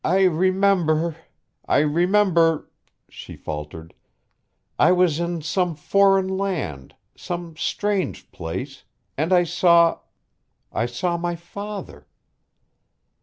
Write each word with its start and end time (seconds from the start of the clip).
"I 0.03 0.23
remember 0.23 1.15
I 1.67 1.77
remember," 1.81 2.71
she 3.07 3.35
faltered. 3.35 3.93
"I 4.79 4.91
was 4.93 5.19
in 5.19 5.43
some 5.43 5.75
foreign 5.75 6.27
land 6.27 6.95
some 7.15 7.55
strange 7.55 8.31
place 8.31 8.83
and 9.15 9.31
I 9.31 9.43
saw 9.43 9.99
I 10.73 10.87
saw 10.87 11.17
my 11.17 11.35
father." 11.35 12.07